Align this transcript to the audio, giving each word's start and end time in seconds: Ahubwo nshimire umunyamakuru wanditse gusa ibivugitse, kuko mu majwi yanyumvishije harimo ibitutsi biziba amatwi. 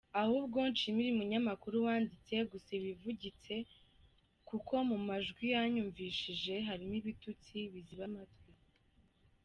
Ahubwo 0.21 0.57
nshimire 0.71 1.09
umunyamakuru 1.11 1.75
wanditse 1.85 2.35
gusa 2.51 2.69
ibivugitse, 2.79 3.53
kuko 4.47 4.73
mu 4.89 4.97
majwi 5.07 5.45
yanyumvishije 5.55 6.55
harimo 6.67 6.93
ibitutsi 7.01 7.55
biziba 7.71 8.05
amatwi. 8.11 8.49